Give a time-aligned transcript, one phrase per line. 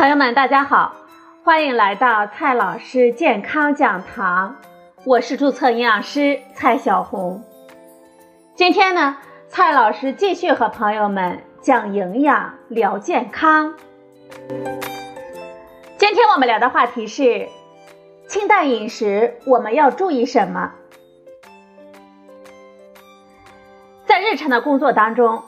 [0.00, 0.94] 朋友们，大家好，
[1.44, 4.56] 欢迎来到蔡老师健康讲堂，
[5.04, 7.44] 我是注册营养师蔡小红。
[8.54, 13.74] 今天呢，蔡老师继续和朋友们讲营养、聊健康。
[15.98, 17.46] 今天我们聊的话题是
[18.26, 20.72] 清淡饮食，我们要注意什么？
[24.06, 25.42] 在日常的工作当中。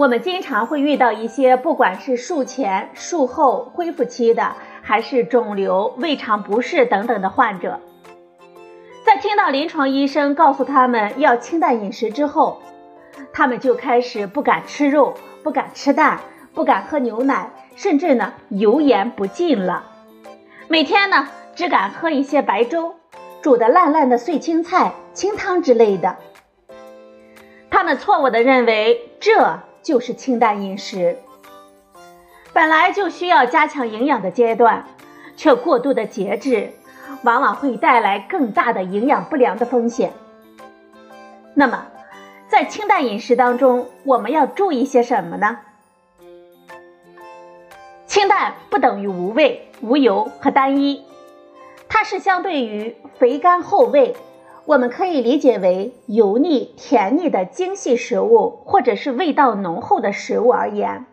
[0.00, 7.78] 我们经常会遇到一些，不管是术前、术后恢复期的，还是肿瘤、胃肠不适等等的患者，
[9.04, 12.62] 在听到临床医生告诉他们要清淡饮食之后，
[13.34, 16.20] 他们就开始不敢吃肉、不敢吃蛋、
[16.54, 19.84] 不敢喝牛奶，甚至呢油盐不进了。
[20.68, 22.94] 每天呢只敢喝一些白粥，
[23.42, 26.16] 煮的烂烂的碎青菜、清汤之类的。
[27.70, 29.60] 他们错误的认为这。
[29.82, 31.16] 就是清淡饮食，
[32.52, 34.84] 本来就需要加强营养的阶段，
[35.36, 36.72] 却过度的节制，
[37.22, 40.12] 往往会带来更大的营养不良的风险。
[41.54, 41.86] 那么，
[42.48, 45.58] 在清淡饮食当中，我们要注意些什么呢？
[48.06, 51.04] 清淡不等于无味、无油和单一，
[51.88, 54.14] 它是相对于肥甘厚味。
[54.66, 61.06] 我们可以理解为油腻、甜腻的精细食物，或者是味道浓厚的食物而言。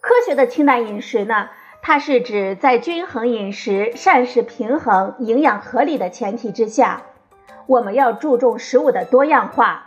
[0.00, 7.02] 科学的清淡饮食呢，它是指在均衡饮食、膳食平衡、营养合理的前提之下，
[7.66, 9.86] 我们要注重食物的多样化，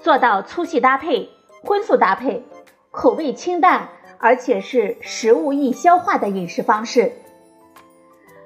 [0.00, 1.30] 做到粗细搭配、
[1.62, 2.42] 荤素搭配，
[2.90, 7.12] 口味清淡，而且是食物易消化的饮食方式。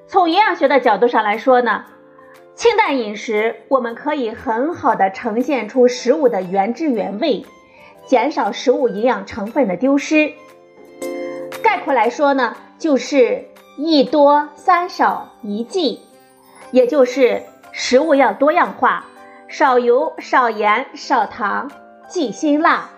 [0.07, 1.85] 从营养学的角度上来说呢。
[2.59, 7.47] 清淡饮食，我们可以很好的呈现出食物的原汁原味，
[8.05, 10.33] 减少食物营养成分的丢失。
[11.63, 13.45] 概括来说呢，就是
[13.77, 16.01] 一多三少一忌，
[16.73, 19.05] 也就是食物要多样化，
[19.47, 21.71] 少油、少盐、少糖，
[22.09, 22.91] 忌辛辣，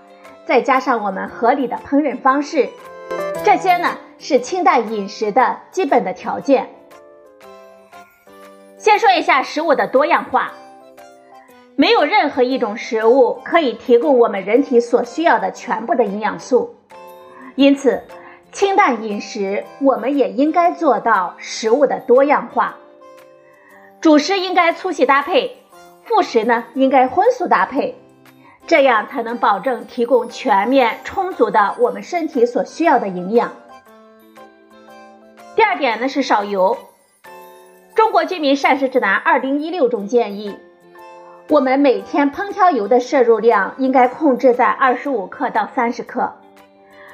[0.47, 2.71] 再加上我们合理的烹饪方式，
[3.45, 6.71] 这些呢是清淡饮食的基本的条件。
[8.91, 10.49] 先说一下食物的多样化，
[11.77, 16.75] 没有任何一种食物可以提供我们人体所需要的全部的营养素，
[17.55, 18.03] 因此
[18.51, 22.79] 清淡饮食我们也应该做到食物的多样化。
[24.01, 25.59] 主食应该粗细搭配，
[26.03, 27.95] 副食呢应该荤素搭配，
[28.67, 33.53] 这样才能保证提供全面充足的我们身体所需要的营养。
[35.55, 36.77] 第二点呢是少油。
[38.01, 40.57] 中国居民膳食指南二零一六中建议，
[41.51, 46.33] 我们每天烹调油的摄入量应该控制在二十五克到三十克，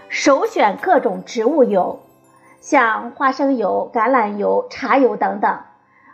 [0.09, 1.99] 首选各种植物油，
[2.61, 5.59] 像花生油、橄榄油、茶油等等。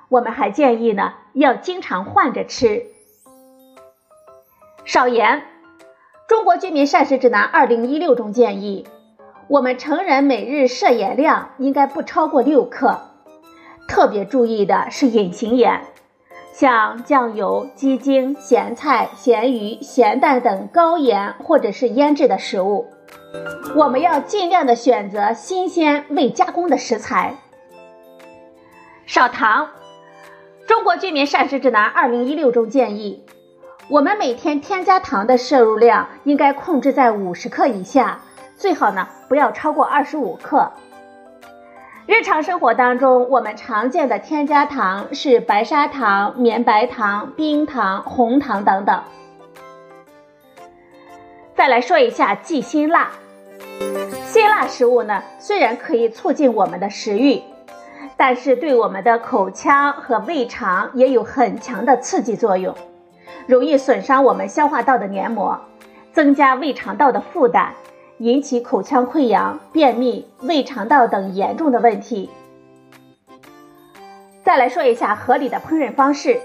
[0.09, 2.87] 我们还建议呢，要经常换着吃。
[4.87, 5.43] 少盐。
[6.27, 8.87] 中国居民膳食指南二零一六中建议，
[9.49, 13.12] 我们成人每日摄盐量应该不超过六克。
[13.92, 15.82] 特别注意的是隐形盐，
[16.54, 22.86] 像酱油、鸡精、咸菜、咸鱼、咸蛋等高盐或者是腌制的食物，
[23.76, 27.34] 我们要尽量的选择新鲜未加工的食材。
[29.04, 29.69] 少糖，
[30.66, 33.22] 中国居民膳食指南二零一六中建议，
[33.91, 38.22] 我们每天添加糖的摄入量应该控制在五十克以下，
[38.56, 40.72] 最好呢不要超过二十五克。
[42.05, 49.01] 日常生活当中，我们常见的添加糖是白砂糖、绵白糖、冰糖、红糖等等。
[51.55, 53.11] 再来说一下忌辛辣。
[54.25, 57.41] 辛辣食物呢，虽然可以促进我们的食欲，
[58.17, 62.75] 但是对我们的口腔和胃肠也有很强的刺激作用，
[63.47, 65.57] 容易损伤我们消化道的黏膜，
[66.13, 67.72] 增加胃肠道的负担。
[68.22, 72.30] 引起口腔溃疡、便秘、胃肠道等严重的问题。
[74.45, 76.41] 再来说一下合理的烹饪方式，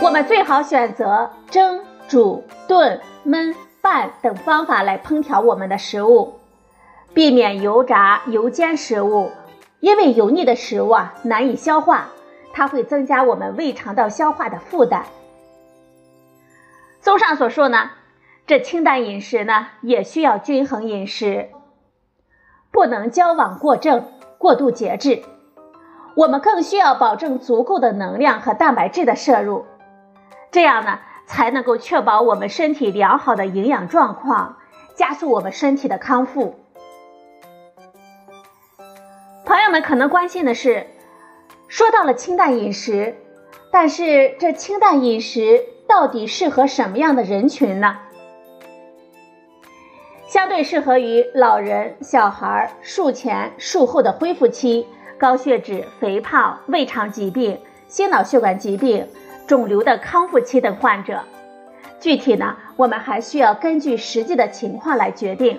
[0.00, 6.34] 我们最好选择蒸、煮、炖、焖、拌等方法来烹调我们的食物，
[7.12, 9.32] 避免油炸、油煎食物，
[9.80, 12.10] 因为油腻的食物啊难以消化，
[12.52, 15.04] 它会增加我们胃肠道消化的负担。
[17.00, 17.90] 综上所述呢。
[18.50, 21.50] 这清淡饮食呢，也需要均衡饮食，
[22.72, 24.08] 不能矫枉过正、
[24.38, 25.22] 过度节制。
[26.16, 29.66] 我们更需要保证足够的能量和蛋白质的摄入，
[30.50, 34.56] 这样呢，才能够确保我们身体良好的营养状况，
[34.96, 36.56] 加速我们身体的康复。
[39.44, 40.88] 朋友们可能关心的是，
[41.68, 43.14] 说到了清淡饮食，
[43.70, 47.96] 但是这清淡饮食到底适合什么样的人群呢？
[50.30, 54.86] 相对适合于老人、小孩、术前、术后的恢复期、
[55.18, 59.04] 高血脂、肥胖、胃肠疾病、心脑血管疾病、
[59.44, 61.18] 肿瘤的康复期等患者。
[61.98, 65.58] 具体呢，我们还需要根据实际的情况来决定。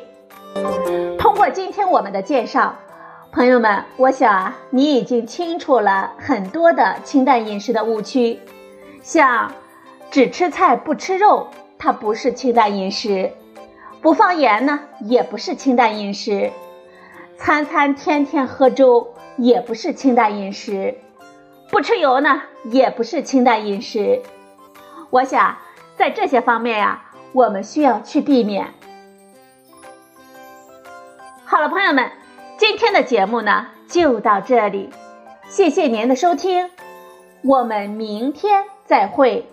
[1.20, 2.74] 通过今天我们的介绍，
[3.34, 8.40] 朋友们，我想啊，你已经清楚了很多的清淡饮食的误区，
[9.04, 9.52] 像
[10.10, 11.48] 只吃菜不吃肉，
[11.78, 13.30] 它不是清淡饮食。
[14.01, 16.51] 不放盐呢，也不是清淡饮食；
[17.38, 20.95] 餐餐天天喝粥，也不是清淡饮食；
[21.69, 24.24] 不吃油呢，也不是清淡饮食。
[25.12, 25.56] 我想，
[25.95, 28.74] 在这些方面呀，我们需要去避免。
[31.45, 32.09] 好了，朋友们，
[32.57, 34.89] 今天的节目呢就到这里，
[35.48, 36.71] 谢谢您的收听，
[37.44, 39.45] 我们明天再会。